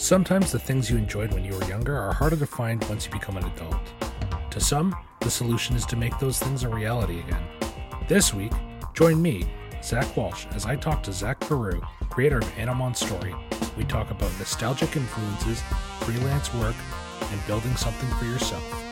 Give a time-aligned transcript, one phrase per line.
[0.00, 3.12] Sometimes the things you enjoyed when you were younger are harder to find once you
[3.12, 3.76] become an adult.
[4.50, 7.42] To some, the solution is to make those things a reality again.
[8.08, 8.50] This week,
[8.94, 9.52] join me,
[9.84, 13.34] Zach Walsh, as I talk to Zach Peru, creator of Animon Story.
[13.76, 15.60] We talk about nostalgic influences,
[16.00, 16.76] freelance work,
[17.30, 18.89] and building something for yourself.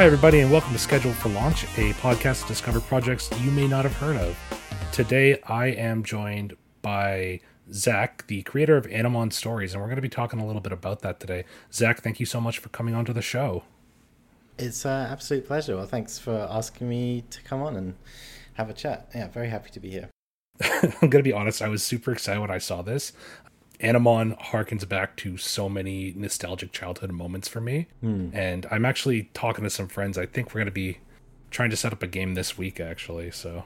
[0.00, 3.68] Hi, everybody, and welcome to Scheduled for Launch, a podcast to discover projects you may
[3.68, 4.34] not have heard of.
[4.92, 7.40] Today, I am joined by
[7.70, 10.72] Zach, the creator of Animon Stories, and we're going to be talking a little bit
[10.72, 11.44] about that today.
[11.70, 13.64] Zach, thank you so much for coming onto the show.
[14.56, 15.76] It's an absolute pleasure.
[15.76, 17.94] Well, thanks for asking me to come on and
[18.54, 19.10] have a chat.
[19.14, 20.08] Yeah, very happy to be here.
[20.62, 23.12] I'm going to be honest, I was super excited when I saw this.
[23.82, 27.86] Animon harkens back to so many nostalgic childhood moments for me.
[28.00, 28.28] Hmm.
[28.32, 30.18] And I'm actually talking to some friends.
[30.18, 30.98] I think we're going to be
[31.50, 33.30] trying to set up a game this week, actually.
[33.30, 33.64] So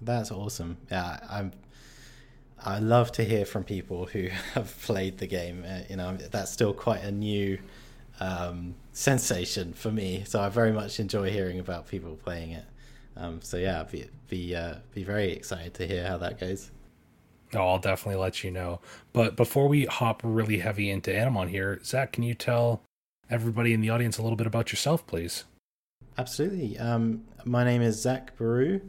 [0.00, 0.78] That's awesome.
[0.90, 1.52] Yeah, I'm.
[2.64, 5.64] I love to hear from people who have played the game.
[5.68, 7.58] Uh, you know, that's still quite a new
[8.20, 10.24] um, sensation for me.
[10.26, 12.64] So I very much enjoy hearing about people playing it.
[13.16, 16.70] Um, so yeah, be be uh, be very excited to hear how that goes.
[17.54, 18.80] I'll definitely let you know.
[19.12, 22.82] But before we hop really heavy into Animon here, Zach, can you tell
[23.30, 25.44] everybody in the audience a little bit about yourself, please?
[26.16, 26.78] Absolutely.
[26.78, 28.80] Um, my name is Zach Baru.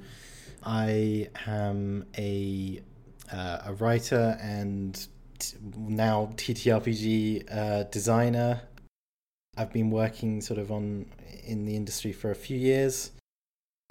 [0.63, 2.81] I am a
[3.31, 5.07] uh, a writer and
[5.37, 8.61] t- now TTRPG uh, designer.
[9.55, 11.05] I've been working sort of on
[11.43, 13.11] in the industry for a few years.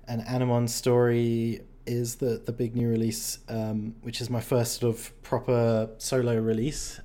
[0.08, 4.94] An Animon story is the the big new release, um, which is my first sort
[4.94, 7.00] of proper solo release.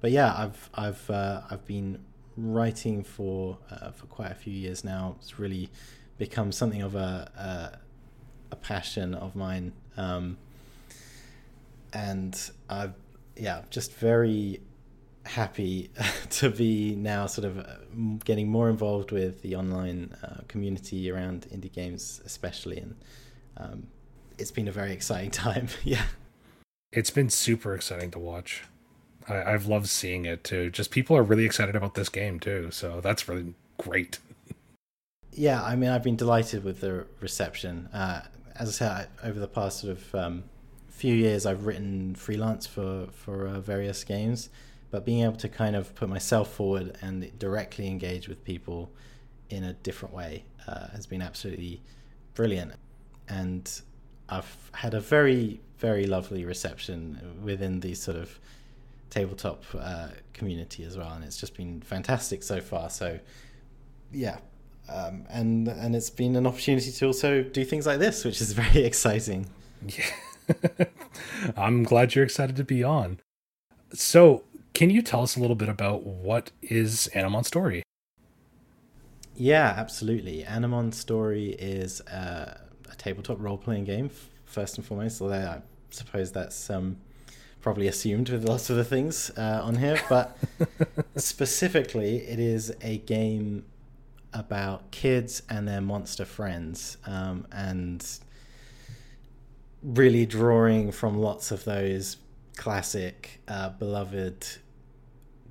[0.00, 2.04] But yeah, I've I've uh, I've been
[2.36, 5.16] writing for uh, for quite a few years now.
[5.18, 5.68] It's really
[6.18, 7.78] become something of a a,
[8.52, 10.38] a passion of mine, um,
[11.92, 12.94] and I've
[13.36, 14.60] yeah just very
[15.24, 15.90] happy
[16.30, 17.64] to be now sort of uh,
[18.24, 22.96] getting more involved with the online uh, community around indie games, especially, and
[23.58, 23.86] um,
[24.38, 25.68] it's been a very exciting time.
[25.84, 26.04] yeah.
[26.92, 28.64] It's been super exciting to watch.
[29.28, 30.70] I, I've loved seeing it too.
[30.70, 34.18] Just people are really excited about this game too, so that's really great.
[35.32, 37.88] Yeah, I mean, I've been delighted with the reception.
[37.92, 38.22] Uh,
[38.56, 40.44] as I said, I, over the past sort of um,
[40.88, 44.48] few years, I've written freelance for for uh, various games,
[44.90, 48.90] but being able to kind of put myself forward and directly engage with people
[49.50, 51.82] in a different way uh, has been absolutely
[52.34, 52.72] brilliant.
[53.28, 53.70] And
[54.28, 58.38] I've had a very very lovely reception within the sort of
[59.10, 62.90] tabletop uh, community as well, and it's just been fantastic so far.
[62.90, 63.18] So,
[64.12, 64.38] yeah,
[64.88, 68.52] um, and and it's been an opportunity to also do things like this, which is
[68.62, 69.46] very exciting.
[69.86, 70.04] Yeah.
[71.56, 73.20] I'm glad you're excited to be on.
[73.92, 77.82] So, can you tell us a little bit about what is Animon Story?
[79.36, 80.44] Yeah, absolutely.
[80.44, 82.67] Animon Story is uh, a
[82.98, 86.98] tabletop role playing game, f- first and foremost, although I suppose that's um,
[87.60, 90.00] probably assumed with lots of the things uh, on here.
[90.08, 90.36] But
[91.16, 93.64] specifically, it is a game
[94.32, 98.04] about kids and their monster friends, um, and
[99.82, 102.18] really drawing from lots of those
[102.56, 104.46] classic, uh, beloved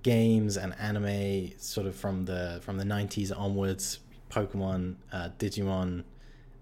[0.03, 3.99] games and anime, sort of from the from the '90s onwards.
[4.29, 6.03] Pokemon, uh, Digimon,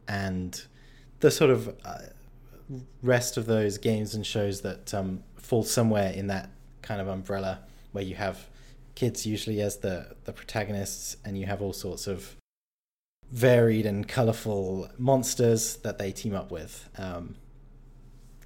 [0.08, 0.66] and
[1.26, 1.98] the sort of uh,
[3.02, 6.52] rest of those games and shows that um, fall somewhere in that
[6.84, 7.62] kind of umbrella
[7.94, 8.46] where you have
[8.94, 12.36] kids usually as the the protagonists and you have all sorts of
[13.32, 16.88] varied and colorful monsters that they team up with.
[16.96, 17.34] Um,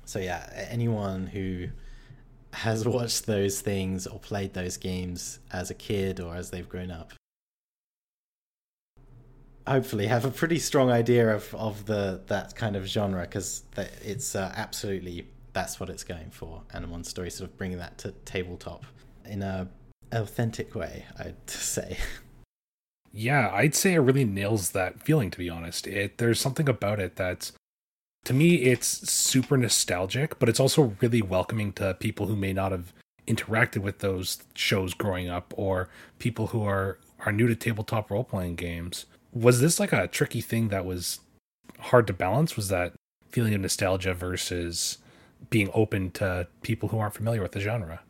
[0.06, 1.68] so yeah anyone who
[2.54, 6.92] has watched those things or played those games as a kid or as they've grown
[6.92, 7.12] up
[9.70, 13.64] hopefully have a pretty strong idea of, of the that kind of genre because
[14.02, 16.64] it's uh, absolutely that's what it's going for.
[16.74, 18.86] Animon story sort of bringing that to tabletop
[19.26, 19.68] in a
[20.12, 21.98] authentic way, I'd say.
[23.12, 25.32] Yeah, I'd say it really nails that feeling.
[25.32, 27.54] To be honest, it there's something about it that's
[28.26, 32.72] to me it's super nostalgic, but it's also really welcoming to people who may not
[32.72, 32.94] have
[33.28, 38.24] interacted with those shows growing up or people who are are new to tabletop role
[38.24, 41.20] playing games was this like a tricky thing that was
[41.80, 42.56] hard to balance?
[42.56, 42.94] Was that
[43.30, 44.98] feeling of nostalgia versus
[45.50, 48.02] being open to people who aren't familiar with the genre?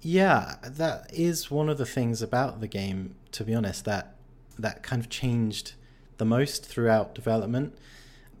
[0.00, 4.14] Yeah, that is one of the things about the game, to be honest, that
[4.58, 5.74] that kind of changed
[6.18, 7.76] the most throughout development.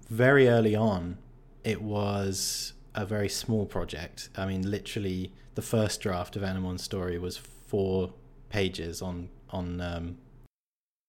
[0.08, 1.18] Very early on,
[1.64, 4.28] it was a very small project.
[4.36, 8.12] I mean, literally, the first draft of Animon Story was four
[8.50, 10.18] pages on on um,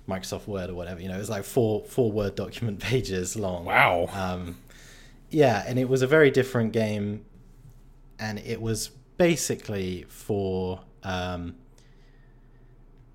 [0.10, 1.02] Microsoft Word or whatever.
[1.02, 3.66] You know, it was like four four Word document pages long.
[3.66, 4.10] Wow.
[4.12, 4.58] Um,
[5.30, 7.24] yeah, and it was a very different game,
[8.18, 11.56] and it was basically for um,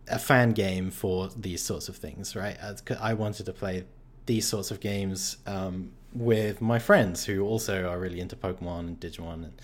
[0.09, 2.57] a fan game for these sorts of things, right?
[3.01, 3.85] I wanted to play
[4.27, 9.01] these sorts of games um, with my friends who also are really into Pokemon and
[9.01, 9.63] Digimon and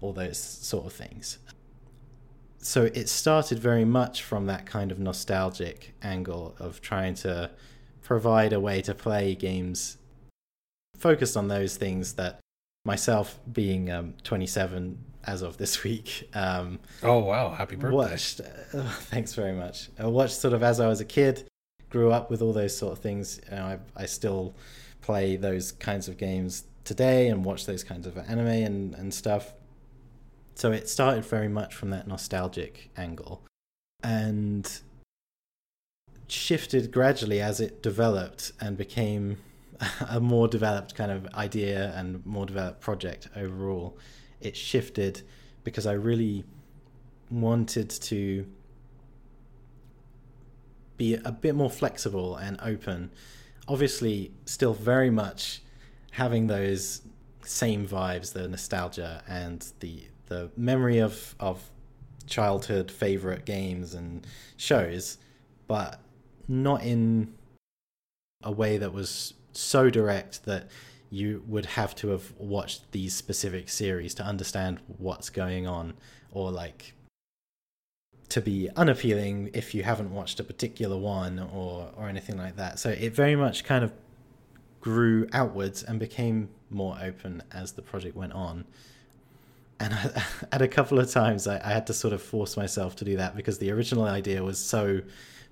[0.00, 1.38] all those sort of things.
[2.58, 7.50] So it started very much from that kind of nostalgic angle of trying to
[8.02, 9.98] provide a way to play games
[10.96, 12.40] focused on those things that
[12.84, 17.50] myself being um, 27 as of this week um, oh wow.
[17.50, 17.96] Happy birthday.
[17.96, 19.90] watched uh, thanks very much.
[19.98, 21.48] I watched sort of as i was a kid
[21.90, 23.40] grew up with all those sort of things.
[23.50, 23.64] You know,
[23.96, 24.54] I, I still
[25.00, 29.54] play those kinds of games today and watch those kinds of anime and, and stuff
[30.56, 33.42] so it started very much from that nostalgic angle
[34.02, 34.80] and
[36.28, 39.36] shifted gradually as it developed and became
[40.08, 43.98] a more developed kind of idea and more developed project overall.
[44.40, 45.22] It shifted
[45.62, 46.44] because I really
[47.30, 48.46] wanted to
[50.96, 53.10] be a bit more flexible and open.
[53.68, 55.60] Obviously, still very much
[56.12, 57.02] having those
[57.42, 61.70] same vibes, the nostalgia and the the memory of of
[62.26, 64.26] childhood favorite games and
[64.56, 65.18] shows,
[65.66, 66.00] but
[66.48, 67.32] not in
[68.42, 70.68] a way that was so direct that
[71.10, 75.94] you would have to have watched these specific series to understand what's going on
[76.32, 76.92] or like
[78.28, 82.78] to be unappealing if you haven't watched a particular one or or anything like that.
[82.78, 83.92] So it very much kind of
[84.80, 88.64] grew outwards and became more open as the project went on
[89.80, 92.96] and I, at a couple of times I, I had to sort of force myself
[92.96, 95.00] to do that because the original idea was so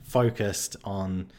[0.03, 1.31] focused on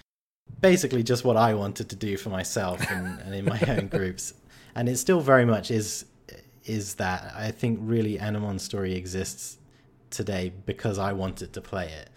[0.62, 4.34] basically just what I wanted to do for myself and, and in my own groups.
[4.76, 6.06] And it still very much is
[6.66, 9.58] is that I think really Animon story exists
[10.10, 12.10] today because I wanted to play it.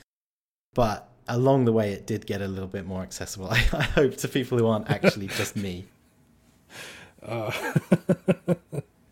[0.74, 3.48] But along the way, it did get a little bit more accessible.
[3.50, 5.84] I, I hope to people who aren't actually just me.
[7.22, 7.52] Uh,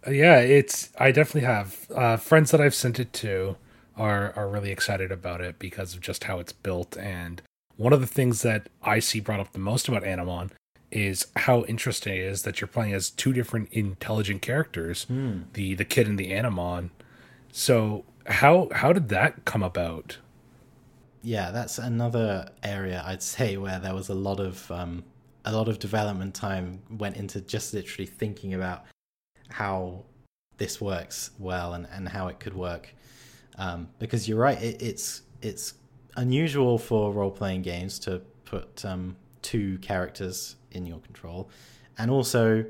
[0.09, 0.91] yeah, it's.
[0.99, 3.57] I definitely have uh, friends that I've sent it to
[3.97, 7.41] are are really excited about it because of just how it's built and
[7.77, 10.51] one of the things that I see brought up the most about Animon
[10.91, 15.45] is how interesting it is that you're playing as two different intelligent characters, mm.
[15.53, 16.91] the the kid and the Animon.
[17.53, 20.19] So how how did that come about?
[21.23, 25.05] Yeah, that's another area I'd say where there was a lot of um,
[25.45, 28.85] a lot of development time went into just literally thinking about
[29.49, 30.05] how
[30.59, 32.95] this works well and, and how it could work.
[33.59, 35.75] Um, because you're right, it, it's it's
[36.17, 41.51] unusual for role playing games to put um, two characters in your control,
[41.99, 42.65] and also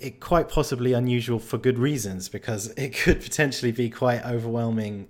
[0.00, 5.08] it quite possibly unusual for good reasons because it could potentially be quite overwhelming.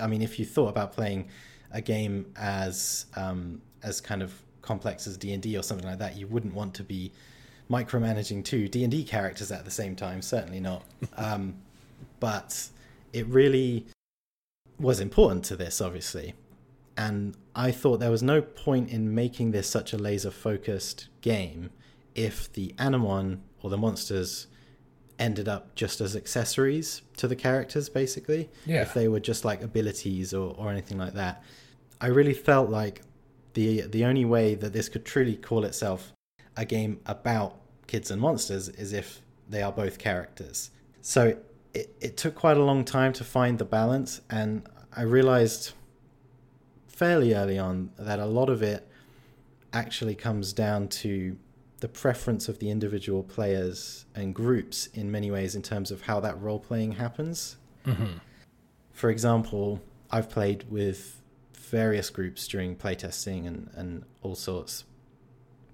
[0.00, 1.28] I mean, if you thought about playing
[1.72, 5.98] a game as um, as kind of complex as D and D or something like
[5.98, 7.12] that, you wouldn't want to be
[7.70, 10.20] micromanaging two D and D characters at the same time.
[10.22, 10.84] Certainly not.
[11.16, 11.54] um,
[12.18, 12.68] but
[13.12, 13.86] it really
[14.78, 16.34] was important to this, obviously.
[16.96, 21.70] And I thought there was no point in making this such a laser focused game
[22.14, 24.48] if the Animon or the monsters
[25.18, 28.50] ended up just as accessories to the characters, basically.
[28.66, 28.82] Yeah.
[28.82, 31.42] If they were just like abilities or, or anything like that.
[32.00, 33.02] I really felt like
[33.54, 36.12] the the only way that this could truly call itself
[36.56, 37.59] a game about
[37.90, 40.70] kids and monsters is if they are both characters.
[41.02, 41.36] So
[41.74, 44.62] it, it took quite a long time to find the balance, and
[44.96, 45.72] I realized
[46.86, 48.86] fairly early on that a lot of it
[49.72, 51.36] actually comes down to
[51.80, 56.20] the preference of the individual players and groups in many ways in terms of how
[56.20, 57.56] that role playing happens.
[57.86, 58.18] Mm-hmm.
[58.92, 59.80] For example,
[60.10, 61.20] I've played with
[61.54, 64.84] various groups during playtesting and, and all sorts.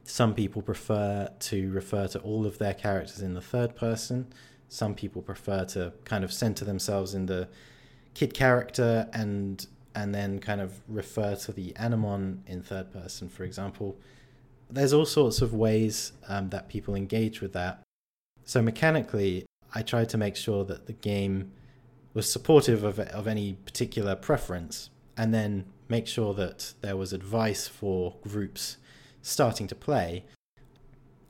[0.06, 4.32] Some people prefer to refer to all of their characters in the third person
[4.68, 7.48] some people prefer to kind of center themselves in the
[8.14, 13.44] kid character and and then kind of refer to the animon in third person, for
[13.44, 13.96] example.
[14.68, 17.80] There's all sorts of ways um, that people engage with that.
[18.44, 21.52] So mechanically, I tried to make sure that the game
[22.12, 27.66] was supportive of, of any particular preference, and then make sure that there was advice
[27.66, 28.76] for groups
[29.26, 30.24] starting to play,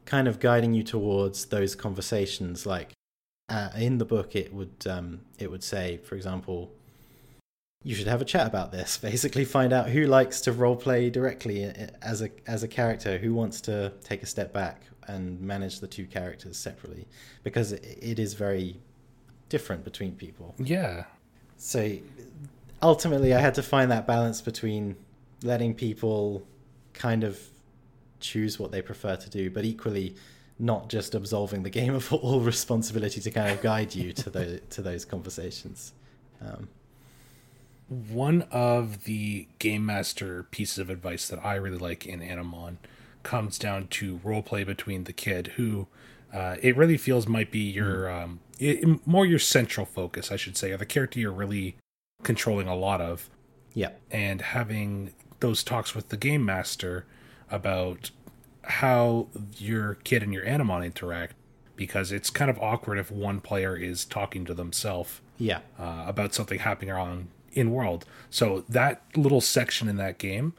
[0.05, 2.67] kind of guiding you towards those conversations.
[2.67, 2.93] Like
[3.49, 6.71] uh, in the book, it would um, it would say, for example,
[7.83, 8.99] you should have a chat about this.
[9.13, 11.65] Basically, find out who likes to role play directly
[12.03, 15.87] as a as a character, who wants to take a step back and manage the
[15.87, 17.07] two characters separately,
[17.45, 18.77] because it is very
[19.49, 20.55] different between people.
[20.59, 21.05] Yeah.
[21.57, 21.97] So
[22.83, 24.97] ultimately, I had to find that balance between
[25.43, 26.47] letting people
[26.93, 27.39] kind of
[28.21, 30.17] choose what they prefer to do, but equally
[30.59, 34.61] not just absolving the game of all responsibility to kind of guide you to those
[34.71, 35.93] to those conversations.
[36.41, 36.69] Um,
[37.89, 42.79] one of the game master pieces of advice that I really like in Animon
[43.23, 45.87] comes down to role play between the kid who
[46.33, 48.23] uh, it really feels might be your hmm.
[48.25, 51.77] um, it, more your central focus, I should say, or the character you're really
[52.23, 53.29] controlling a lot of.
[53.75, 57.05] Yeah, and having those talks with the game master
[57.51, 58.11] about
[58.65, 61.35] how your kid and your Animon interact,
[61.77, 65.21] because it's kind of awkward if one player is talking to themselves.
[65.39, 68.05] Yeah, uh, about something happening on in world.
[68.31, 70.55] So that little section in that game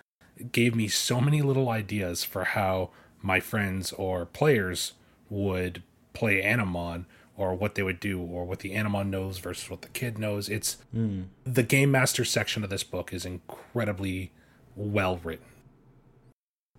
[0.51, 2.89] gave me so many little ideas for how
[3.22, 4.94] my friends or players
[5.29, 9.84] would play Animon or what they would do or what the Animon knows versus what
[9.84, 10.50] the kid knows.
[10.50, 11.25] It's mm.
[11.44, 14.32] the game master section of this book is incredibly
[14.75, 15.46] well written.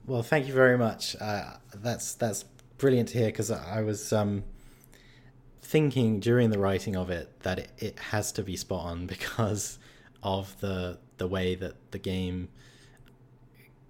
[0.08, 1.16] Well, thank you very much.
[1.20, 2.46] Uh, that's that's
[2.78, 4.42] brilliant to hear because I was um,
[5.60, 9.78] thinking during the writing of it that it, it has to be spot on because
[10.22, 12.48] of the the way that the game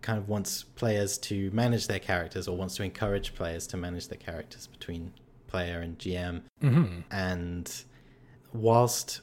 [0.02, 4.08] kind of wants players to manage their characters or wants to encourage players to manage
[4.08, 5.12] their characters between
[5.46, 6.42] player and GM.
[6.60, 7.00] Mm-hmm.
[7.12, 7.84] And
[8.52, 9.20] whilst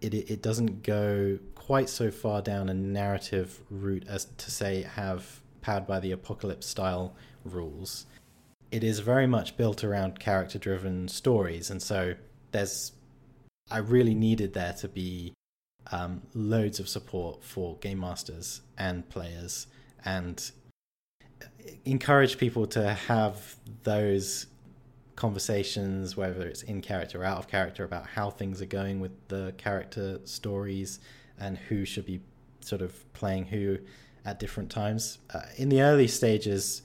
[0.00, 5.40] it it doesn't go quite so far down a narrative route as to say have
[5.66, 7.12] powered by the apocalypse style
[7.44, 8.06] rules,
[8.70, 12.14] it is very much built around character driven stories, and so
[12.52, 12.92] there's
[13.68, 15.32] I really needed there to be
[15.90, 19.66] um, loads of support for game masters and players
[20.04, 20.52] and
[21.84, 24.46] encourage people to have those
[25.16, 29.14] conversations, whether it's in character or out of character, about how things are going with
[29.26, 31.00] the character stories
[31.40, 32.20] and who should be
[32.60, 33.78] sort of playing who
[34.26, 35.18] at different times.
[35.32, 36.82] Uh, in the early stages,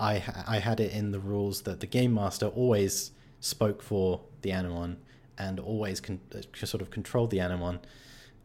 [0.00, 4.50] I I had it in the rules that the game master always spoke for the
[4.50, 4.96] Animon
[5.36, 7.80] and always con- uh, sort of controlled the Animon.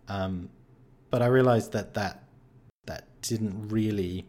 [0.09, 0.49] Um,
[1.09, 2.23] but I realized that that
[2.85, 4.25] that didn't really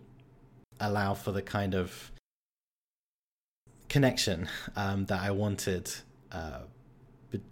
[0.78, 2.12] allow for the kind of
[3.88, 5.90] connection um, that I wanted
[6.30, 6.60] uh,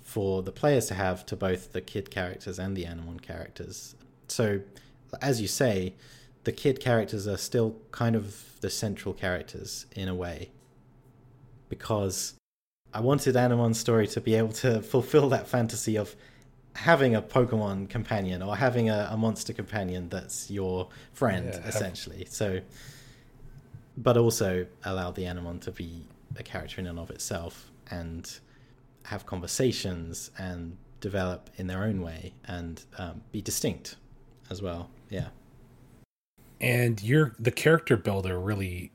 [0.04, 3.94] for the players to have to both the kid characters and the Animon characters.
[4.28, 4.60] So,
[5.20, 5.94] as you say,
[6.46, 10.48] the kid characters are still kind of the central characters in a way
[11.68, 12.34] because
[12.94, 16.14] I wanted Animon's story to be able to fulfill that fantasy of
[16.76, 22.18] having a Pokemon companion or having a, a monster companion that's your friend, yeah, essentially.
[22.18, 22.28] Have...
[22.28, 22.60] So,
[23.96, 26.04] but also allow the Animon to be
[26.36, 28.38] a character in and of itself and
[29.02, 33.96] have conversations and develop in their own way and um, be distinct
[34.48, 34.90] as well.
[35.10, 35.30] Yeah.
[36.60, 38.92] And you're the character builder really,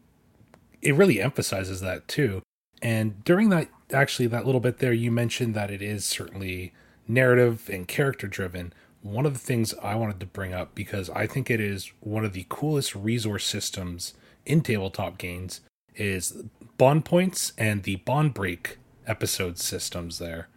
[0.82, 2.42] it really emphasizes that too.
[2.82, 6.74] And during that, actually, that little bit there, you mentioned that it is certainly
[7.08, 11.28] narrative and character driven, one of the things I wanted to bring up because I
[11.28, 14.14] think it is one of the coolest resource systems
[14.46, 15.62] in tabletop games
[15.96, 16.44] is
[16.78, 18.78] bond points and the bond break
[19.08, 20.48] episode systems there.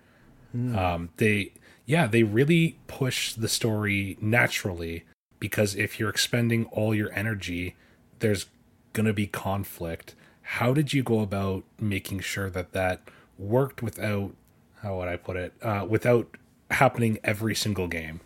[0.57, 0.77] Mm.
[0.77, 1.53] Um, they
[1.87, 5.05] yeah, they really push the story naturally
[5.45, 7.77] because if you're expending all your energy,
[8.21, 8.47] there's
[8.95, 10.15] going to be conflict.
[10.41, 13.03] How did you go about making sure that that
[13.37, 14.35] worked without
[14.81, 15.53] how would I put it?
[15.61, 16.39] Uh, without
[16.71, 18.23] happening every single game.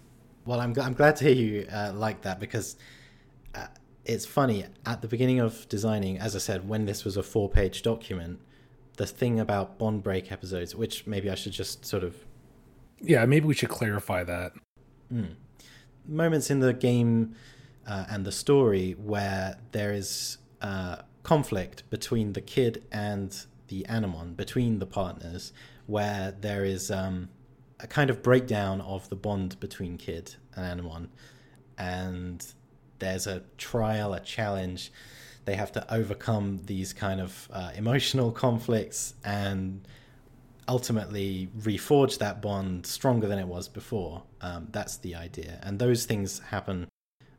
[0.46, 2.76] Well, I'm I'm glad to hear you uh, like that because
[3.52, 3.66] uh,
[4.04, 6.18] it's funny at the beginning of designing.
[6.18, 8.38] As I said, when this was a four-page document,
[8.96, 12.14] the thing about bond break episodes, which maybe I should just sort of
[13.00, 14.52] yeah, maybe we should clarify that.
[15.12, 15.34] Mm.
[16.08, 17.36] Moments in the game
[17.86, 24.34] uh, and the story where there is uh, conflict between the kid and the Animon,
[24.34, 25.52] between the partners,
[25.86, 27.28] where there is um,
[27.80, 31.08] a kind of breakdown of the bond between Kid and Animon.
[31.76, 32.44] and
[32.98, 34.90] there's a trial, a challenge.
[35.44, 39.86] They have to overcome these kind of uh, emotional conflicts, and
[40.68, 44.22] ultimately reforge that bond stronger than it was before.
[44.40, 46.86] Um, that's the idea, and those things happen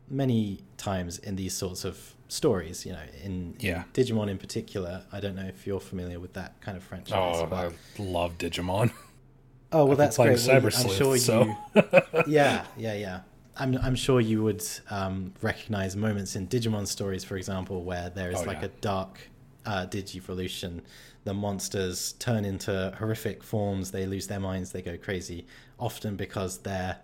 [0.09, 2.85] many times in these sorts of stories.
[2.85, 3.83] You know, in, Yeah.
[3.83, 5.03] in Digimon in particular.
[5.11, 7.37] I don't know if you're familiar with that kind of franchise.
[7.37, 8.91] Oh, but- I love Digimon.
[9.71, 10.29] oh well, that's great.
[10.29, 11.83] Well, Cyber I'm Sleuth, sure so- you.
[12.27, 13.19] yeah, yeah, yeah.
[13.57, 18.31] I'm I'm sure you would um, recognize moments in Digimon stories, for example, where there
[18.31, 18.65] is Oh, like yeah.
[18.65, 19.19] a dark
[19.65, 20.81] uh, Digivolution.
[21.23, 23.91] The monsters turn into horrific forms.
[23.91, 24.71] They lose their minds.
[24.71, 25.45] They go crazy.
[25.79, 26.97] Often because their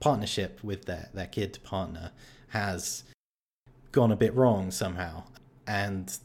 [0.00, 2.10] partnership with their their kid partner
[2.48, 3.04] has
[3.92, 5.24] gone a bit wrong somehow.
[5.66, 6.16] And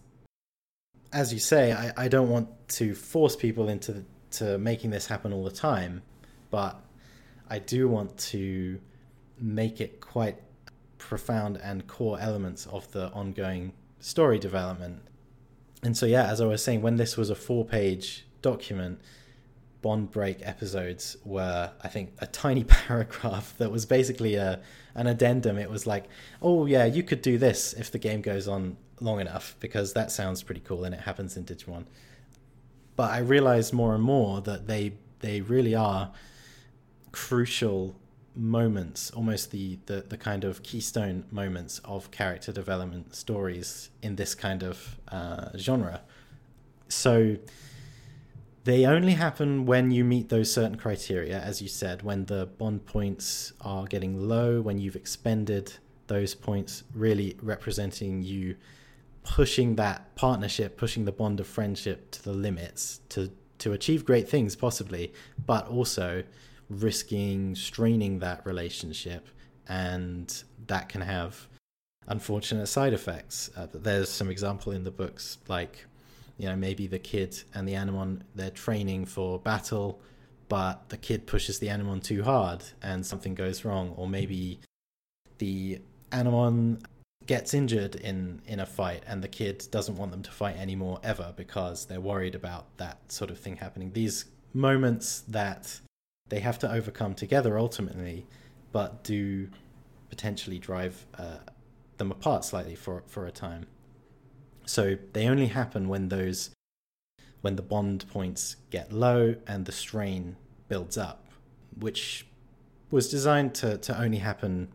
[1.14, 5.32] as you say, I, I don't want to force people into to making this happen
[5.32, 6.02] all the time,
[6.52, 6.80] but
[7.50, 8.80] I do want to
[9.40, 10.38] make it quite
[10.98, 15.02] profound and core elements of the ongoing story development.
[15.86, 19.00] And so, yeah, as I was saying, when this was a four page document,
[19.82, 24.62] Bond Break episodes were, I think, a tiny paragraph that was basically a
[24.96, 25.58] an addendum.
[25.58, 26.06] It was like,
[26.42, 30.12] oh yeah, you could do this if the game goes on long enough because that
[30.12, 31.86] sounds pretty cool and it happens in Digimon.
[32.96, 36.12] But I realized more and more that they they really are
[37.12, 37.96] crucial
[38.36, 44.36] moments, almost the, the, the kind of keystone moments of character development stories in this
[44.36, 46.02] kind of uh, genre.
[46.88, 47.38] So
[48.64, 52.86] they only happen when you meet those certain criteria, as you said, when the bond
[52.86, 55.74] points are getting low, when you've expended
[56.08, 58.56] those points, really representing you
[59.24, 64.28] pushing that partnership, pushing the bond of friendship to the limits to to achieve great
[64.28, 65.14] things possibly,
[65.46, 66.24] but also
[66.70, 69.28] risking straining that relationship
[69.68, 71.48] and that can have
[72.08, 73.50] unfortunate side effects.
[73.56, 75.86] Uh, there's some example in the books like
[76.38, 80.00] you know maybe the kid and the animon they're training for battle
[80.48, 84.60] but the kid pushes the animon too hard and something goes wrong or maybe
[85.38, 85.80] the
[86.12, 86.82] animon
[87.26, 91.00] gets injured in in a fight and the kid doesn't want them to fight anymore
[91.04, 95.80] ever because they're worried about that sort of thing happening these moments that
[96.30, 98.26] they have to overcome together ultimately
[98.72, 99.48] but do
[100.10, 101.38] potentially drive uh,
[101.98, 103.68] them apart slightly for for a time.
[104.66, 106.50] So they only happen when those
[107.42, 110.36] when the bond points get low and the strain
[110.68, 111.28] builds up
[111.80, 112.26] which
[112.92, 114.70] was designed to to only happen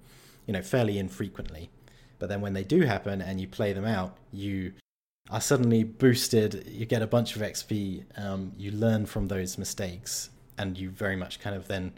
[0.46, 1.70] you know fairly infrequently.
[2.18, 4.72] But then when they do happen and you play them out you
[5.30, 10.30] are suddenly boosted you get a bunch of xp um, you learn from those mistakes
[10.60, 11.92] and you very much kind of then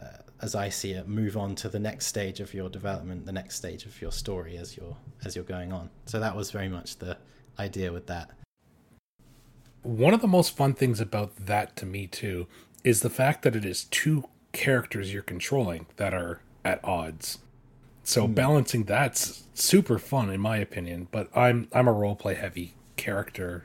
[0.00, 3.32] uh, as i see it move on to the next stage of your development the
[3.32, 5.90] next stage of your story as you're as you're going on.
[6.06, 7.18] So that was very much the
[7.58, 8.30] idea with that.
[9.82, 12.46] One of the most fun things about that to me too
[12.84, 17.38] is the fact that it is two characters you're controlling that are at odds.
[18.04, 22.74] So balancing that's super fun in my opinion, but I'm I'm a role play heavy
[22.96, 23.64] character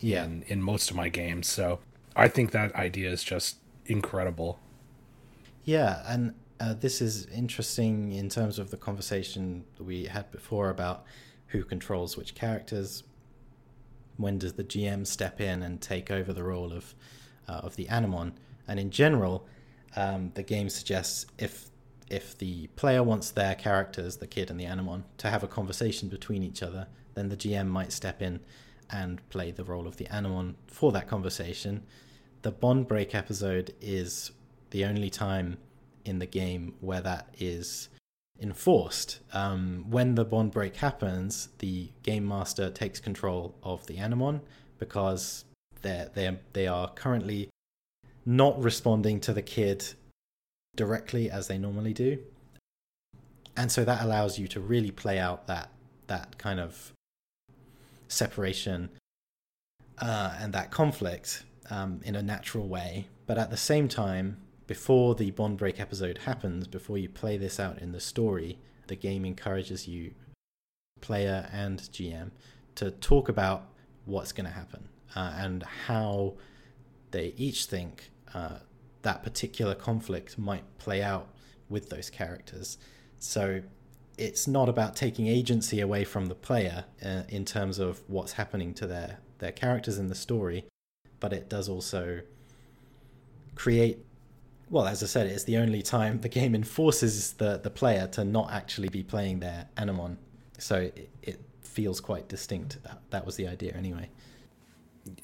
[0.00, 0.24] yeah.
[0.24, 1.78] in in most of my games, so
[2.16, 4.58] I think that idea is just incredible.
[5.64, 11.04] Yeah, and uh, this is interesting in terms of the conversation we had before about
[11.48, 13.02] who controls which characters.
[14.16, 16.94] When does the GM step in and take over the role of
[17.48, 18.32] uh, of the Animon?
[18.68, 19.46] And in general,
[19.94, 21.70] um, the game suggests if
[22.08, 26.08] if the player wants their characters, the kid and the Animon, to have a conversation
[26.08, 28.40] between each other, then the GM might step in
[28.90, 31.82] and play the role of the Animon for that conversation.
[32.42, 34.30] The Bond Break episode is
[34.70, 35.58] the only time
[36.04, 37.88] in the game where that is
[38.40, 39.20] enforced.
[39.32, 44.40] Um, when the bond break happens, the game master takes control of the Animon
[44.78, 45.44] because
[45.82, 47.48] they they they are currently
[48.24, 49.94] not responding to the kid
[50.74, 52.18] directly as they normally do,
[53.56, 55.70] and so that allows you to really play out that
[56.06, 56.92] that kind of
[58.08, 58.90] separation
[59.98, 63.08] uh, and that conflict um, in a natural way.
[63.26, 67.60] But at the same time, before the bond break episode happens, before you play this
[67.60, 70.12] out in the story, the game encourages you,
[71.00, 72.30] player and GM,
[72.76, 73.68] to talk about
[74.04, 76.34] what's going to happen uh, and how
[77.10, 78.58] they each think uh,
[79.02, 81.28] that particular conflict might play out
[81.68, 82.78] with those characters.
[83.18, 83.62] So
[84.18, 88.74] it's not about taking agency away from the player uh, in terms of what's happening
[88.74, 90.64] to their their characters in the story,
[91.20, 92.20] but it does also
[93.54, 94.04] create
[94.70, 98.24] well as i said it's the only time the game enforces the the player to
[98.24, 100.16] not actually be playing their animon
[100.58, 104.08] so it, it feels quite distinct that, that was the idea anyway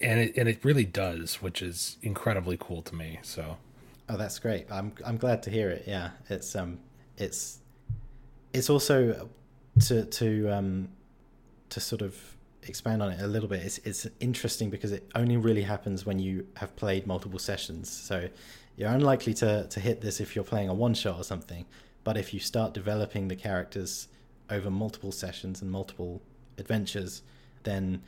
[0.00, 3.18] and it and it really does, which is incredibly cool to me.
[3.22, 3.56] So,
[4.08, 4.66] oh, that's great.
[4.70, 5.84] I'm I'm glad to hear it.
[5.86, 6.78] Yeah, it's um,
[7.16, 7.58] it's
[8.52, 9.28] it's also
[9.86, 10.88] to to um,
[11.70, 12.16] to sort of
[12.66, 13.62] expand on it a little bit.
[13.62, 17.90] It's it's interesting because it only really happens when you have played multiple sessions.
[17.90, 18.28] So
[18.76, 21.66] you're unlikely to to hit this if you're playing a one shot or something.
[22.04, 24.08] But if you start developing the characters
[24.50, 26.20] over multiple sessions and multiple
[26.58, 27.22] adventures,
[27.62, 28.02] then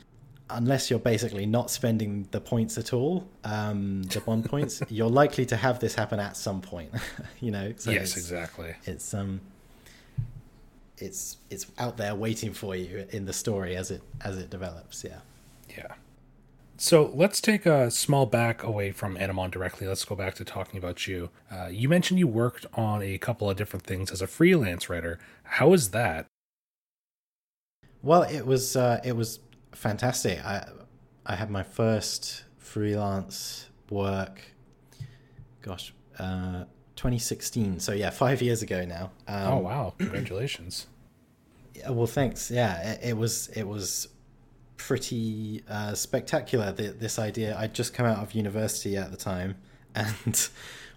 [0.49, 5.45] unless you're basically not spending the points at all, um, the bond points, you're likely
[5.45, 6.91] to have this happen at some point.
[7.39, 7.73] you know.
[7.77, 8.75] So yes, exactly.
[8.85, 9.41] It's um,
[10.97, 15.03] it's it's out there waiting for you in the story as it as it develops.
[15.03, 15.19] Yeah.
[15.69, 15.93] Yeah.
[16.77, 19.87] So let's take a small back away from Animon directly.
[19.87, 21.29] Let's go back to talking about you.
[21.49, 25.17] Uh, you mentioned you worked on a couple of different things as a freelance writer.
[25.43, 26.27] How is that?
[28.01, 29.39] Well, it was uh, it was
[29.71, 30.43] fantastic.
[30.45, 30.67] I
[31.25, 34.41] I had my first freelance work.
[35.61, 37.79] Gosh, uh, 2016.
[37.79, 39.11] So yeah, five years ago now.
[39.27, 39.93] Um, oh wow!
[39.97, 40.87] Congratulations.
[41.73, 42.49] yeah, well, thanks.
[42.49, 44.07] Yeah, it, it was it was
[44.77, 46.71] pretty uh, spectacular.
[46.71, 47.57] The, this idea.
[47.57, 49.55] I'd just come out of university at the time
[49.95, 50.49] and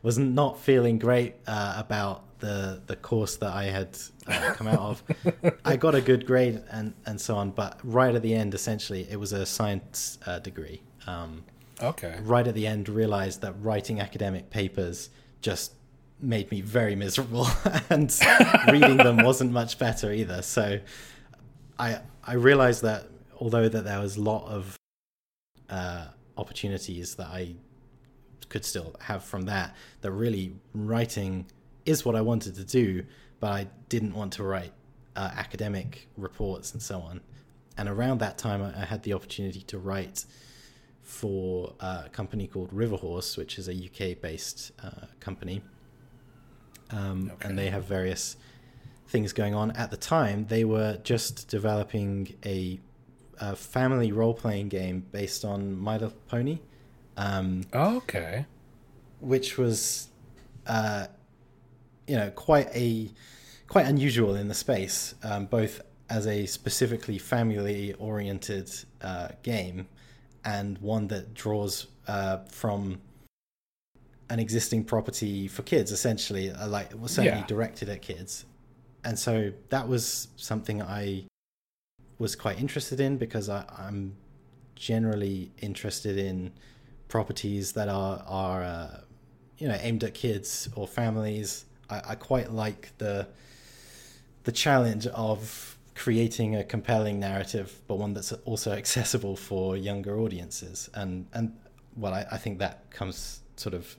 [0.03, 4.79] was not feeling great uh, about the the course that I had uh, come out
[4.79, 5.03] of.
[5.65, 9.07] I got a good grade and and so on, but right at the end, essentially,
[9.11, 10.83] it was a science uh, degree.
[11.07, 11.45] Um,
[11.83, 12.19] okay.
[12.23, 15.73] Right at the end, realized that writing academic papers just
[16.21, 17.47] made me very miserable,
[17.91, 18.15] and
[18.71, 20.43] reading them wasn't much better either.
[20.43, 20.81] So,
[21.79, 23.09] I I realized that
[23.41, 24.77] although that there was a lot of
[25.71, 27.55] uh, opportunities that I
[28.49, 31.47] could still have from that, that really writing
[31.85, 33.05] is what I wanted to do,
[33.41, 34.73] but I didn't want to write
[35.17, 37.21] uh, academic reports and so on.
[37.77, 40.25] And around that time, I, I had the opportunity to write
[41.03, 45.63] for a company called River Horse, which is a UK based uh, company.
[46.91, 47.49] Um, okay.
[47.49, 48.37] And they have various
[49.09, 49.71] things going on.
[49.73, 52.81] At the time, they were just developing a,
[53.41, 56.61] a family role playing game based on My Little Pony.
[57.17, 58.47] Um, okay.
[59.21, 60.09] Which was
[60.67, 61.07] uh,
[62.07, 63.11] you know quite a
[63.67, 68.71] quite unusual in the space, um, both as a specifically family oriented
[69.03, 69.87] uh, game
[70.45, 72.99] and one that draws uh, from
[74.31, 77.47] an existing property for kids, essentially, uh, like was certainly yeah.
[77.47, 78.45] directed at kids.
[79.05, 81.25] And so that was something I
[82.19, 84.17] was quite interested in because I, am
[84.75, 86.53] generally interested in
[87.09, 89.01] properties that are are uh,
[89.59, 93.29] you know aimed at kids or families I, I quite like the
[94.45, 100.89] the challenge of creating a compelling narrative, but one that's also accessible for younger audiences.
[100.95, 101.57] And and
[101.97, 103.97] well, I, I think that comes sort of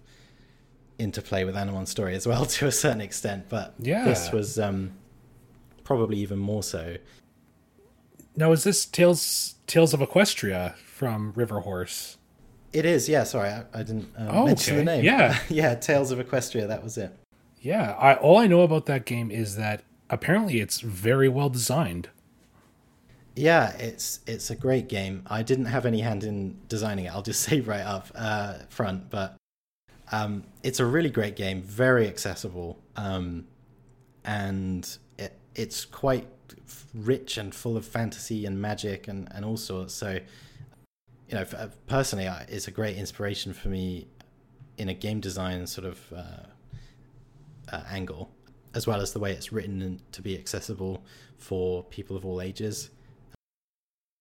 [1.00, 3.46] into play with Animon's story as well to a certain extent.
[3.50, 4.06] But yeah.
[4.06, 4.92] this was um,
[5.84, 6.98] probably even more so.
[8.36, 12.18] Now, is this Tales Tales of Equestria from River Horse?
[12.72, 13.10] It is.
[13.10, 13.24] Yeah.
[13.24, 14.86] Sorry, I, I didn't uh, oh, mention okay.
[14.86, 15.04] the name.
[15.04, 15.40] Yeah.
[15.50, 15.76] yeah.
[15.76, 16.68] Tales of Equestria.
[16.68, 17.16] That was it.
[17.62, 22.10] Yeah, I all I know about that game is that apparently it's very well designed.
[23.36, 25.24] Yeah, it's it's a great game.
[25.28, 27.10] I didn't have any hand in designing it.
[27.10, 29.38] I'll just say right up uh, front, but
[30.12, 33.46] um, it's a really great game, very accessible, um,
[34.26, 36.28] and it, it's quite
[36.94, 39.94] rich and full of fantasy and magic and, and all sorts.
[39.94, 40.20] So,
[41.30, 41.46] you know,
[41.88, 44.08] personally, it's a great inspiration for me
[44.78, 48.32] in a game design sort of uh, uh, angle,
[48.74, 51.04] as well as the way it's written to be accessible
[51.38, 52.90] for people of all ages.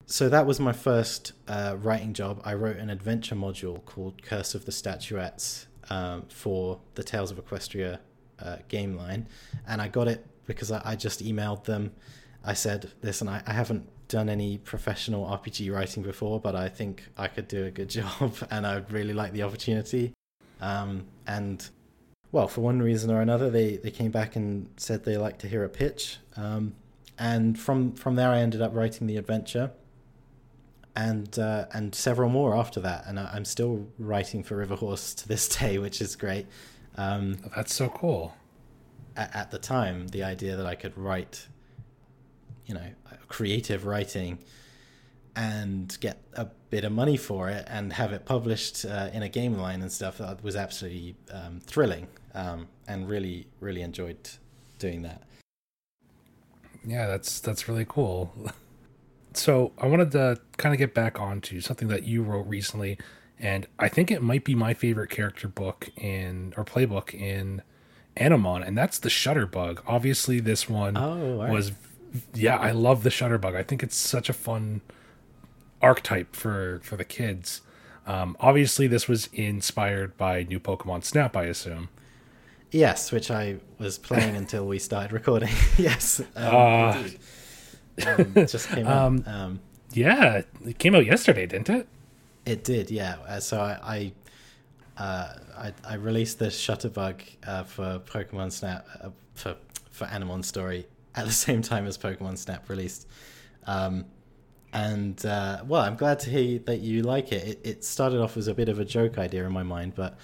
[0.07, 2.40] So that was my first uh, writing job.
[2.44, 7.44] I wrote an adventure module called Curse of the Statuettes um, for the Tales of
[7.44, 7.98] Equestria
[8.40, 9.27] uh, game line,
[9.66, 11.92] and I got it because I, I just emailed them.
[12.44, 17.05] I said, "Listen, I, I haven't done any professional RPG writing before, but I think
[17.16, 20.12] I could do a good job, and I'd really like the opportunity."
[20.61, 21.68] Um, and
[22.33, 25.48] well, for one reason or another, they, they came back and said they liked to
[25.48, 26.18] hear a pitch.
[26.37, 26.74] Um,
[27.18, 29.72] and from from there, I ended up writing the adventure,
[30.99, 33.05] and uh, and several more after that.
[33.07, 36.47] And I, am still writing for River Horse to this day, which is great.
[36.97, 38.35] Um, That's so cool.
[39.17, 41.47] At, at, the time, the idea that I could write,
[42.67, 42.89] you know,
[43.29, 44.39] creative writing,
[45.37, 49.29] and get a bit of money for it and have it published uh, in a
[49.29, 54.19] game line and stuff that was absolutely um, thrilling um, and really really enjoyed
[54.79, 55.23] doing that
[56.85, 58.33] yeah that's that's really cool
[59.38, 62.98] so I wanted to kind of get back onto something that you wrote recently,
[63.38, 67.62] and I think it might be my favorite character book in or playbook in
[68.16, 69.79] Animon, and that's the Shutterbug.
[69.87, 71.51] Obviously, this one Oh, right.
[71.51, 71.72] was
[72.35, 73.55] yeah, I love the Shutterbug.
[73.55, 74.81] I think it's such a fun
[75.81, 77.61] archetype for for the kids.
[78.07, 81.90] Um, obviously, this was inspired by new Pokemon Snap, I assume.
[82.70, 85.51] Yes, which I was playing until we started recording.
[85.79, 86.20] yes.
[86.20, 87.05] Um, Ah.
[88.07, 88.97] Um, just came out.
[89.07, 89.61] Um, Um,
[89.93, 91.89] Yeah, it came out yesterday, didn't it?
[92.47, 93.17] it did, yeah.
[93.27, 94.13] Uh, so I
[94.99, 99.57] I, uh, I I released the Shutterbug uh, for Pokemon Snap uh, for
[99.91, 103.07] for Animon Story at the same time as Pokemon Snap released.
[103.67, 104.07] Um,
[104.73, 107.49] and uh, well, I'm glad to hear that you like it.
[107.49, 107.61] it.
[107.65, 110.19] It started off as a bit of a joke idea in my mind, but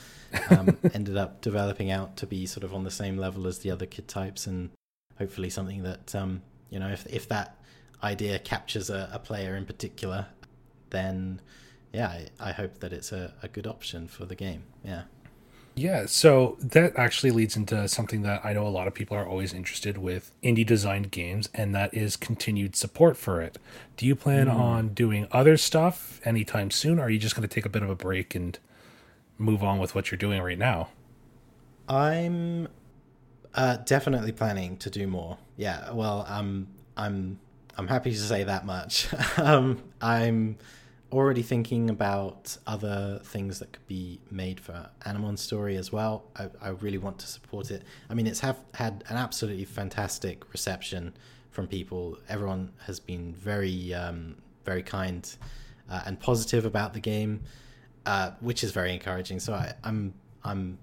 [0.50, 3.70] um, ended up developing out to be sort of on the same level as the
[3.70, 4.70] other kid types, and
[5.18, 7.56] hopefully something that um, you know, if if that
[8.04, 10.26] idea captures a, a player in particular,
[10.90, 11.40] then
[11.92, 14.64] yeah, I, I hope that it's a, a good option for the game.
[14.84, 15.02] Yeah.
[15.76, 19.26] Yeah, so that actually leads into something that I know a lot of people are
[19.26, 23.58] always interested with indie designed games, and that is continued support for it.
[23.96, 27.52] Do you plan on doing other stuff anytime soon, or are you just going to
[27.52, 28.56] take a bit of a break and
[29.36, 30.90] move on with what you're doing right now?
[31.88, 32.68] I'm
[33.52, 35.38] uh, definitely planning to do more.
[35.56, 37.40] Yeah, well, I'm I'm
[37.76, 39.08] I'm happy to say that much.
[39.38, 40.56] um, I'm
[41.12, 46.24] already thinking about other things that could be made for Animon Story as well.
[46.36, 47.82] I, I really want to support it.
[48.10, 51.14] I mean, it's have had an absolutely fantastic reception
[51.50, 52.18] from people.
[52.28, 55.36] Everyone has been very um, very kind
[55.90, 57.42] uh, and positive about the game,
[58.06, 59.38] uh, which is very encouraging.
[59.40, 60.78] So I, I'm I'm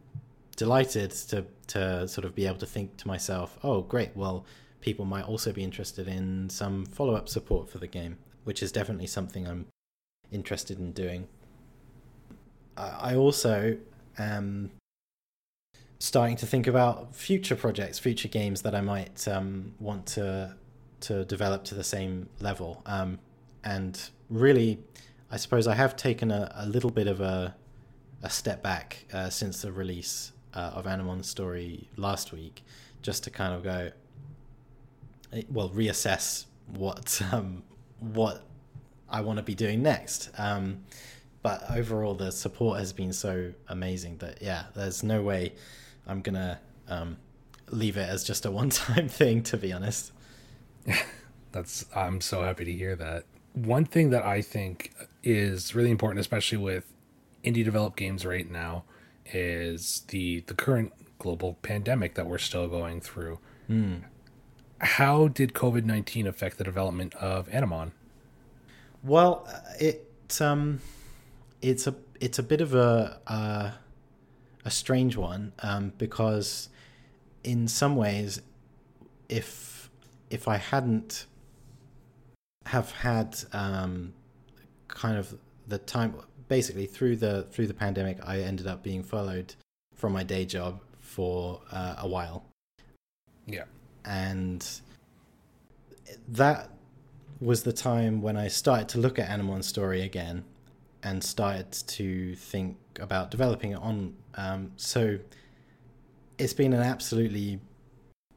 [0.55, 4.15] delighted to to sort of be able to think to myself, oh, great.
[4.15, 4.45] Well,
[4.81, 8.71] people might also be interested in some follow up support for the game, which is
[8.71, 9.67] definitely something I'm
[10.31, 11.27] interested in doing.
[12.77, 13.77] I also
[14.17, 14.71] am
[15.99, 20.55] starting to think about future projects, future games that I might um, want to
[21.01, 22.81] to develop to the same level.
[22.85, 23.19] Um,
[23.63, 24.79] and really,
[25.31, 27.55] I suppose I have taken a, a little bit of a
[28.23, 32.63] a step back uh, since the release uh, of Animon's story last week,
[33.01, 33.91] just to kind of go,
[35.49, 37.63] well, reassess what um,
[37.99, 38.43] what
[39.09, 40.29] I want to be doing next.
[40.37, 40.83] Um,
[41.41, 45.53] but overall, the support has been so amazing that yeah, there's no way
[46.07, 47.17] I'm gonna um,
[47.69, 49.43] leave it as just a one-time thing.
[49.43, 50.11] To be honest,
[51.51, 53.25] That's I'm so happy to hear that.
[53.53, 56.91] One thing that I think is really important, especially with
[57.43, 58.83] indie developed games right now,
[59.25, 63.39] is the the current global pandemic that we're still going through.
[64.81, 67.91] How did COVID nineteen affect the development of Animon?
[69.03, 70.81] Well, uh, it um,
[71.61, 73.71] it's a it's a bit of a uh,
[74.65, 76.69] a strange one um, because
[77.43, 78.41] in some ways,
[79.29, 79.89] if
[80.29, 81.25] if I hadn't
[82.65, 84.13] have had um,
[84.87, 85.35] kind of
[85.67, 86.15] the time
[86.47, 89.55] basically through the through the pandemic, I ended up being furloughed
[89.95, 92.45] from my day job for uh, a while
[93.45, 93.65] Yeah.
[94.05, 94.67] And
[96.27, 96.69] that
[97.39, 100.43] was the time when I started to look at Animon's story again
[101.03, 104.15] and started to think about developing it on.
[104.35, 105.17] Um, so
[106.37, 107.59] it's been an absolutely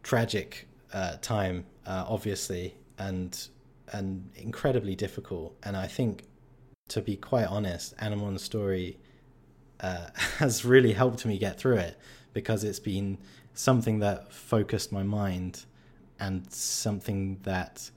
[0.03, 3.48] tragic uh, time, uh, obviously, and
[3.92, 5.57] and incredibly difficult.
[5.62, 6.24] And I think,
[6.88, 8.98] to be quite honest, Animon's story
[9.81, 10.07] uh,
[10.38, 11.98] has really helped me get through it
[12.33, 13.18] because it's been
[13.55, 15.64] something that focused my mind
[16.21, 17.90] and something that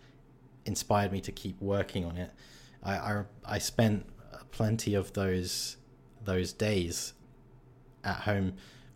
[0.65, 2.32] inspired me to keep working on it.
[2.84, 4.06] I I, I spent
[4.52, 5.78] plenty of those
[6.24, 7.13] those days
[8.04, 8.54] at home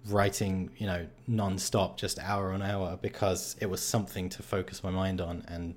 [0.08, 4.89] writing, you know, non-stop, just hour on hour, because it was something to focus my
[4.89, 5.76] mind on, and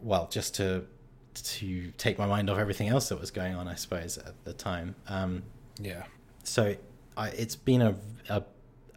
[0.00, 0.84] well, just to
[1.34, 4.52] to take my mind off everything else that was going on, I suppose at the
[4.52, 4.94] time.
[5.08, 5.42] Um,
[5.80, 6.02] Yeah.
[6.42, 6.74] so
[7.16, 7.94] I, it's been a,
[8.28, 8.42] a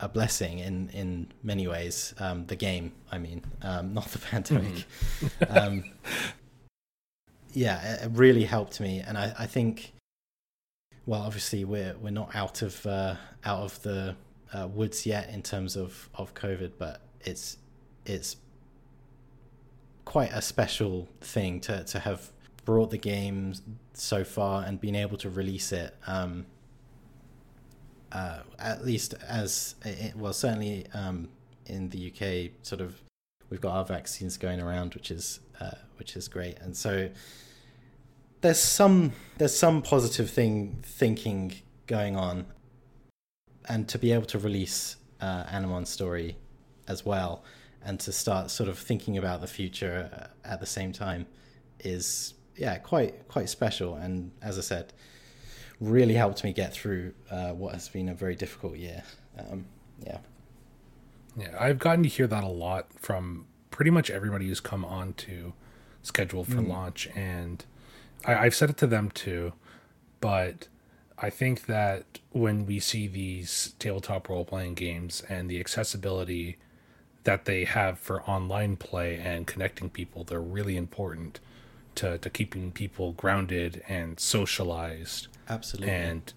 [0.04, 2.13] a blessing in in many ways.
[2.20, 4.86] Um, the game, I mean, um, not the pandemic.
[5.50, 5.84] um,
[7.54, 9.94] yeah, it, it really helped me, and I, I think,
[11.06, 14.16] well, obviously we're we're not out of uh, out of the
[14.54, 17.58] uh, woods yet in terms of of COVID, but it's
[18.06, 18.36] it's
[20.04, 22.30] quite a special thing to to have
[22.66, 23.54] brought the game
[23.94, 25.96] so far and been able to release it.
[26.08, 26.46] Um,
[28.13, 31.30] uh, at least as it, well, certainly um,
[31.65, 33.02] in the UK, sort of
[33.49, 36.60] we've got our vaccines going around, which is uh, which is great.
[36.60, 37.10] And so
[38.41, 41.54] there's some there's some positive thing thinking
[41.88, 42.45] going on,
[43.67, 46.38] and to be able to release uh, Animon story
[46.88, 47.43] as well,
[47.84, 51.26] and to start sort of thinking about the future uh, at the same time
[51.80, 53.95] is yeah quite quite special.
[53.95, 54.93] And as I said,
[55.80, 59.04] really helped me get through uh, what has been a very difficult year.
[59.38, 59.66] Um,
[60.06, 60.20] yeah.
[61.36, 65.14] Yeah, I've gotten to hear that a lot from pretty much everybody who's come on
[65.14, 65.54] to
[66.04, 66.68] schedule for mm.
[66.68, 67.66] launch, and
[68.24, 69.54] I, I've said it to them too.
[70.20, 70.68] But
[71.18, 76.58] I think that when we see these tabletop role playing games and the accessibility
[77.24, 81.40] that they have for online play and connecting people, they're really important
[81.95, 85.27] to, to keeping people grounded and socialized.
[85.49, 85.93] Absolutely.
[85.93, 86.34] And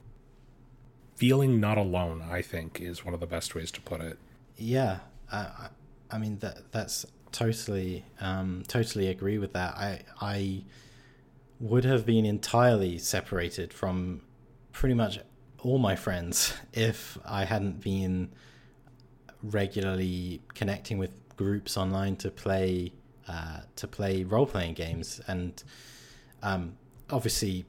[1.16, 4.18] feeling not alone, I think, is one of the best ways to put it.
[4.56, 5.68] Yeah, I,
[6.10, 9.74] I mean that that's totally um, totally agree with that.
[9.76, 10.64] I I
[11.60, 14.22] would have been entirely separated from
[14.72, 15.18] pretty much
[15.62, 18.30] all my friends if I hadn't been
[19.42, 22.92] regularly connecting with groups online to play
[23.28, 25.62] uh, to play role playing games, and
[26.42, 26.76] um,
[27.10, 27.64] obviously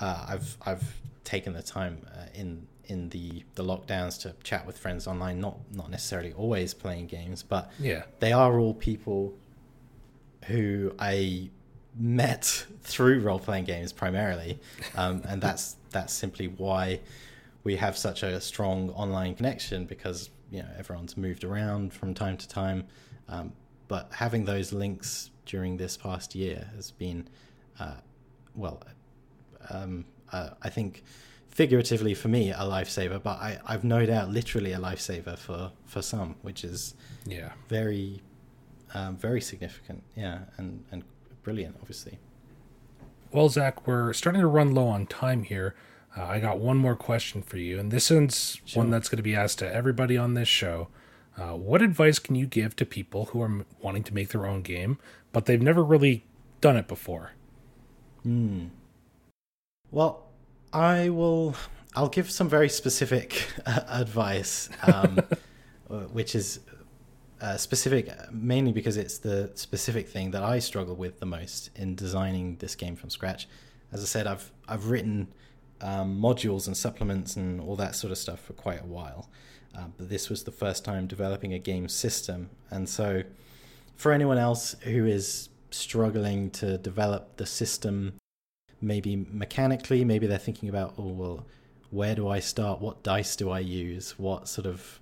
[0.00, 4.76] uh, I've I've taken the time uh, in in the the lockdowns to chat with
[4.76, 8.02] friends online not not necessarily always playing games but yeah.
[8.20, 9.32] they are all people
[10.44, 11.48] who i
[11.96, 14.58] met through role-playing games primarily.
[14.96, 17.00] Um, and that's that's simply why
[17.62, 22.36] we have such a strong online connection because you know everyone's moved around from time
[22.36, 22.86] to time.
[23.28, 23.52] Um,
[23.88, 27.28] but having those links during this past year has been
[27.78, 27.96] uh,
[28.54, 28.82] well
[29.70, 31.02] um, uh, i think
[31.54, 36.02] figuratively for me a lifesaver, but I, I've no doubt literally a lifesaver for, for
[36.02, 36.94] some, which is
[37.24, 38.22] yeah very
[38.92, 40.02] um, very significant.
[40.16, 41.04] Yeah, and and
[41.42, 42.18] brilliant, obviously.
[43.32, 45.74] Well, Zach, we're starting to run low on time here.
[46.16, 48.82] Uh, I got one more question for you, and this is sure.
[48.82, 50.88] one that's going to be asked to everybody on this show.
[51.36, 54.62] Uh, what advice can you give to people who are wanting to make their own
[54.62, 54.98] game,
[55.32, 56.24] but they've never really
[56.60, 57.32] done it before?
[58.22, 58.66] Hmm.
[59.90, 60.26] Well,
[60.72, 61.54] I will.
[61.96, 65.20] I'll give some very specific uh, advice, um,
[66.12, 66.60] which is
[67.40, 71.94] uh, specific mainly because it's the specific thing that I struggle with the most in
[71.94, 73.48] designing this game from scratch.
[73.92, 75.28] As I said, I've I've written
[75.80, 79.28] um, modules and supplements and all that sort of stuff for quite a while,
[79.76, 83.22] uh, but this was the first time developing a game system, and so
[83.96, 88.14] for anyone else who is struggling to develop the system
[88.80, 91.46] maybe mechanically, maybe they're thinking about, oh, well,
[91.90, 92.80] where do I start?
[92.80, 94.18] What dice do I use?
[94.18, 95.00] What sort of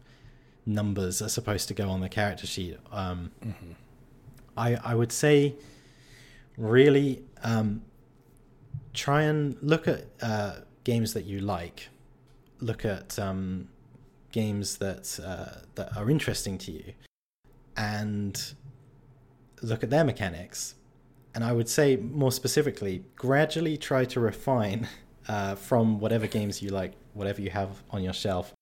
[0.65, 2.79] numbers are supposed to go on the character sheet?
[2.91, 3.73] Um, mm-hmm.
[4.57, 5.55] I, I would say,
[6.57, 7.83] really, um,
[8.93, 11.89] try and look at uh, games that you like.
[12.61, 13.69] Look at um,
[14.33, 16.95] games that uh, that are interesting to you,
[17.77, 18.55] and
[19.62, 20.75] look at their mechanics.
[21.35, 24.87] And I would say more specifically, gradually try to refine
[25.29, 28.53] uh, from whatever games you like, whatever you have on your shelf,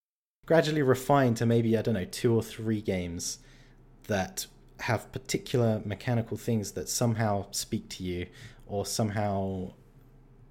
[0.46, 3.38] gradually refine to maybe, I don't know, two or three games
[4.06, 4.46] that
[4.80, 8.26] have particular mechanical things that somehow speak to you
[8.66, 9.72] or somehow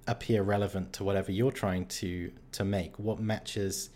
[0.06, 2.98] appear relevant to whatever you're trying to to make.
[2.98, 3.90] What matches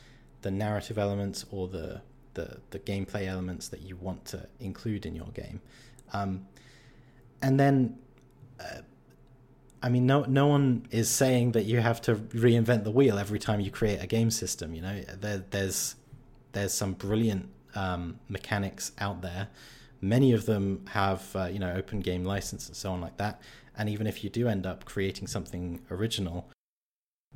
[0.45, 2.01] the narrative elements or the
[2.35, 5.61] the, the gameplay elements that you want to include in your game
[6.13, 6.47] um,
[7.43, 7.99] and then
[9.85, 13.39] I mean, no no one is saying that you have to reinvent the wheel every
[13.39, 14.75] time you create a game system.
[14.75, 15.97] You know, there, there's
[16.53, 19.49] there's some brilliant um, mechanics out there.
[20.01, 23.43] Many of them have uh, you know open game license and so on like that.
[23.77, 26.49] And even if you do end up creating something original,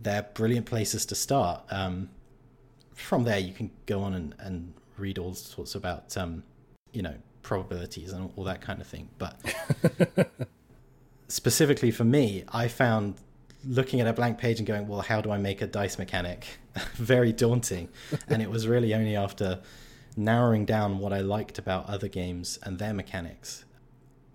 [0.00, 1.64] they're brilliant places to start.
[1.70, 2.08] Um,
[2.98, 6.42] from there, you can go on and, and read all sorts about um,
[6.92, 9.08] you know probabilities and all that kind of thing.
[9.18, 9.40] But
[11.28, 13.14] specifically for me, I found
[13.64, 16.46] looking at a blank page and going, well, how do I make a dice mechanic?
[16.94, 17.88] Very daunting.
[18.28, 19.60] and it was really only after
[20.16, 23.64] narrowing down what I liked about other games and their mechanics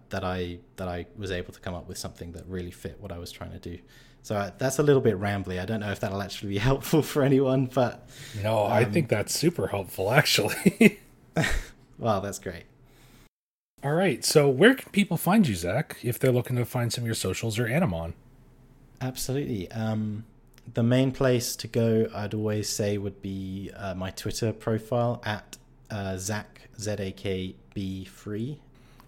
[0.09, 3.11] that I that I was able to come up with something that really fit what
[3.11, 3.79] I was trying to do.
[4.23, 5.61] So that's a little bit rambly.
[5.61, 8.09] I don't know if that'll actually be helpful for anyone, but
[8.41, 10.99] no, um, I think that's super helpful actually.
[11.99, 12.63] well, that's great.
[13.83, 14.23] All right.
[14.23, 17.15] So, where can people find you, Zach, if they're looking to find some of your
[17.15, 18.13] socials or Animon?
[19.01, 19.69] Absolutely.
[19.71, 20.23] Um,
[20.73, 25.57] the main place to go, I'd always say, would be uh, my Twitter profile at
[25.91, 28.61] uh, Zach Z A K B Free.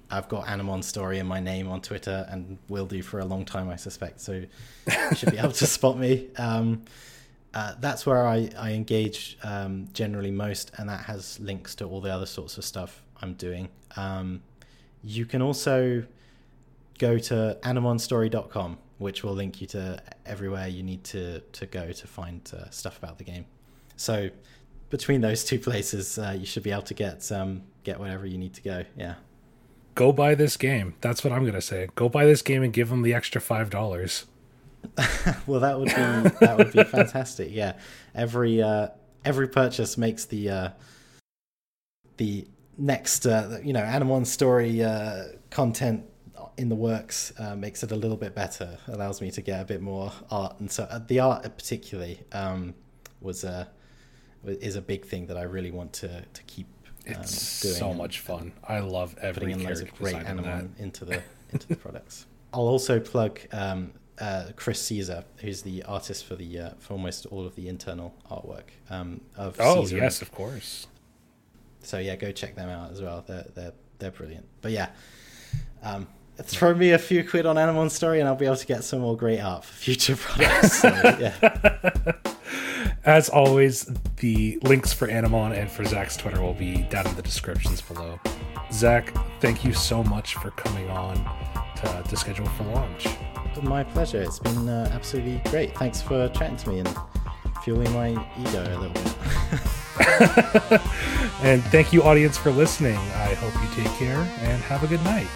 [0.10, 3.45] I've got Animon Story in my name on Twitter and will do for a long
[3.45, 4.22] time, I suspect.
[4.22, 6.28] So you should be able to spot me.
[6.38, 6.84] Um,
[7.53, 12.01] uh, that's where I, I engage um, generally most, and that has links to all
[12.01, 13.70] the other sorts of stuff I'm doing.
[13.95, 14.41] Um,
[15.03, 16.03] you can also
[16.99, 22.08] go to animonstory.com, which will link you to everywhere you need to, to go to
[22.08, 23.45] find uh, stuff about the game.
[23.95, 24.30] So
[24.89, 28.38] between those two places, uh, you should be able to get um, get whatever you
[28.38, 28.84] need to go.
[28.97, 29.16] Yeah.
[29.96, 30.96] Go buy this game.
[31.02, 31.89] That's what I'm gonna say.
[31.96, 34.26] Go buy this game and give them the extra five dollars.
[35.48, 37.50] well, that would be that would be fantastic.
[37.52, 37.74] Yeah,
[38.14, 38.89] every uh,
[39.24, 40.70] every purchase makes the uh,
[42.18, 46.06] the next uh, you know Animon story uh, content
[46.58, 48.78] in the works uh, makes it a little bit better.
[48.88, 52.74] Allows me to get a bit more art, and so uh, the art particularly um,
[53.22, 53.70] was a
[54.46, 56.68] is a big thing that I really want to to keep.
[57.08, 58.53] Um, it's doing so much fun.
[58.68, 62.26] I love every putting in loads of great Animon into the into the products.
[62.53, 67.26] I'll also plug um, uh, Chris Caesar, who's the artist for the uh, for almost
[67.28, 69.58] all of the internal artwork um, of.
[69.60, 70.88] Oh Caesar yes, of course.
[71.82, 73.24] So yeah, go check them out as well.
[73.28, 74.47] They're they're they're brilliant.
[74.62, 74.89] But yeah,
[75.84, 78.84] um, throw me a few quid on Animon Story, and I'll be able to get
[78.84, 80.80] some more great art for future products.
[80.80, 82.12] So, yeah.
[83.06, 83.86] As always,
[84.18, 88.20] the links for Animon and for Zach's Twitter will be down in the descriptions below.
[88.72, 91.16] Zach, thank you so much for coming on
[91.78, 93.08] to, to schedule for launch.
[93.62, 94.22] My pleasure.
[94.22, 95.78] It's been uh, absolutely great.
[95.78, 96.95] Thanks for chatting to me and
[97.64, 100.82] fueling my ego a little bit.
[101.43, 102.97] and thank you, audience, for listening.
[102.97, 105.28] I hope you take care and have a good night.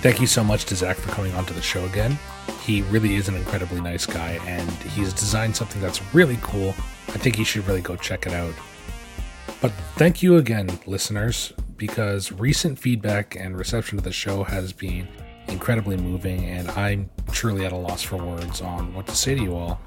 [0.00, 2.16] Thank you so much to Zach for coming onto the show again.
[2.62, 6.68] He really is an incredibly nice guy, and he's designed something that's really cool.
[7.08, 8.54] I think you should really go check it out.
[9.60, 15.08] But thank you again, listeners, because recent feedback and reception of the show has been
[15.48, 19.42] incredibly moving, and I'm truly at a loss for words on what to say to
[19.42, 19.80] you all.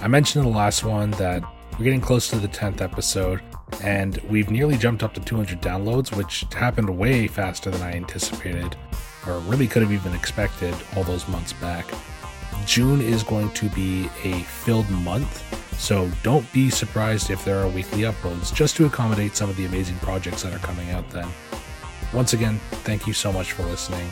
[0.00, 1.44] I mentioned in the last one that
[1.78, 3.40] we're getting close to the 10th episode,
[3.80, 8.76] and we've nearly jumped up to 200 downloads, which happened way faster than I anticipated
[9.26, 11.86] or really could have even expected all those months back.
[12.66, 15.42] June is going to be a filled month,
[15.78, 19.64] so don't be surprised if there are weekly uploads just to accommodate some of the
[19.64, 21.28] amazing projects that are coming out then.
[22.12, 24.08] Once again, thank you so much for listening.